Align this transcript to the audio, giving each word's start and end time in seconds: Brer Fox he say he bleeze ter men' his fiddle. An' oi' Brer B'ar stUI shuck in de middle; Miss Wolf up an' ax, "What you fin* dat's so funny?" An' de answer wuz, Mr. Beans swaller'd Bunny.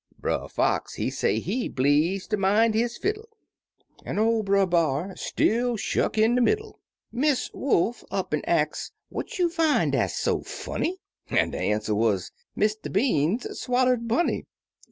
Brer 0.17 0.47
Fox 0.47 0.95
he 0.95 1.11
say 1.11 1.37
he 1.37 1.69
bleeze 1.69 2.25
ter 2.27 2.35
men' 2.35 2.73
his 2.73 2.97
fiddle. 2.97 3.29
An' 4.03 4.17
oi' 4.17 4.41
Brer 4.41 4.65
B'ar 4.65 5.13
stUI 5.15 5.77
shuck 5.77 6.17
in 6.17 6.33
de 6.33 6.41
middle; 6.41 6.79
Miss 7.11 7.51
Wolf 7.53 8.03
up 8.09 8.33
an' 8.33 8.41
ax, 8.47 8.91
"What 9.09 9.37
you 9.37 9.47
fin* 9.47 9.91
dat's 9.91 10.17
so 10.17 10.41
funny?" 10.41 10.97
An' 11.39 11.51
de 11.51 11.59
answer 11.59 11.93
wuz, 11.93 12.31
Mr. 12.57 12.91
Beans 12.91 13.45
swaller'd 13.59 14.07
Bunny. 14.07 14.47